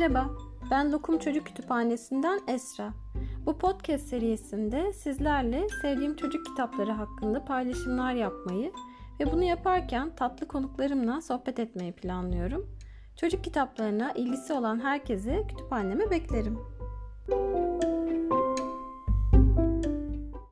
[0.00, 0.30] Merhaba,
[0.70, 2.92] ben Lokum Çocuk Kütüphanesi'nden Esra.
[3.46, 8.72] Bu podcast serisinde sizlerle sevdiğim çocuk kitapları hakkında paylaşımlar yapmayı
[9.20, 12.66] ve bunu yaparken tatlı konuklarımla sohbet etmeyi planlıyorum.
[13.16, 16.58] Çocuk kitaplarına ilgisi olan herkesi kütüphaneme beklerim.